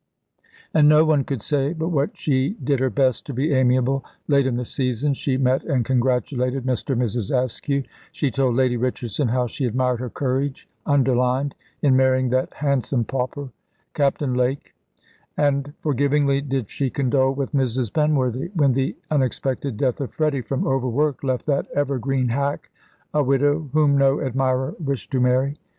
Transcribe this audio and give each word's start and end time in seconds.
And 0.73 0.89
no 0.89 1.05
one 1.05 1.23
could 1.23 1.43
say 1.43 1.73
but 1.73 1.89
what 1.89 2.17
she 2.17 2.55
did 2.63 2.79
her 2.79 2.89
best 2.89 3.23
to 3.27 3.35
be 3.35 3.53
amiable. 3.53 4.03
Late 4.27 4.47
in 4.47 4.55
the 4.55 4.65
season 4.65 5.13
she 5.13 5.37
met 5.37 5.63
and 5.63 5.85
congratulated 5.85 6.65
Mr. 6.65 6.93
and 6.93 7.01
Mrs. 7.03 7.29
Askew; 7.31 7.83
she 8.11 8.31
told 8.31 8.55
Lady 8.55 8.77
Richardson 8.77 9.27
how 9.27 9.45
she 9.45 9.65
admired 9.67 9.99
her 9.99 10.09
courage 10.09 10.67
underlined 10.87 11.53
in 11.83 11.95
marrying 11.95 12.29
that 12.31 12.51
handsome 12.51 13.03
pauper, 13.05 13.51
Captain 13.93 14.33
Lake; 14.33 14.73
and 15.37 15.71
forgivingly 15.81 16.41
did 16.41 16.71
she 16.71 16.89
condole 16.89 17.35
with 17.35 17.51
Mrs. 17.51 17.91
Penworthy, 17.93 18.49
when 18.55 18.73
the 18.73 18.95
unexpected 19.11 19.77
death 19.77 20.01
of 20.01 20.11
Freddy, 20.11 20.41
from 20.41 20.65
overwork, 20.65 21.23
left 21.23 21.45
that 21.45 21.67
evergreen 21.75 22.29
hack 22.29 22.71
a 23.13 23.21
widow 23.21 23.69
whom 23.73 23.99
no 23.99 24.19
admirer 24.19 24.75
wished 24.79 25.11
to 25.11 25.19
marry. 25.19 25.59